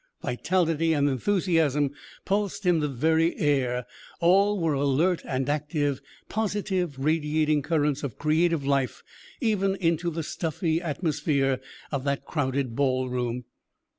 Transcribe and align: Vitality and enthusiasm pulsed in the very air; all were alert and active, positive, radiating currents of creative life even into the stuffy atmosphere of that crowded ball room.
Vitality 0.23 0.93
and 0.93 1.07
enthusiasm 1.07 1.91
pulsed 2.25 2.65
in 2.65 2.79
the 2.79 2.87
very 2.87 3.37
air; 3.37 3.85
all 4.19 4.59
were 4.59 4.73
alert 4.73 5.21
and 5.25 5.47
active, 5.47 6.01
positive, 6.27 6.97
radiating 6.97 7.61
currents 7.61 8.01
of 8.01 8.17
creative 8.17 8.65
life 8.65 9.03
even 9.41 9.75
into 9.75 10.09
the 10.09 10.23
stuffy 10.23 10.81
atmosphere 10.81 11.61
of 11.91 12.03
that 12.03 12.25
crowded 12.25 12.75
ball 12.75 13.09
room. 13.09 13.45